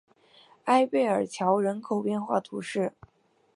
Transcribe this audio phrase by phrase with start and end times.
[0.65, 2.93] 埃贝尔桥人口变化图示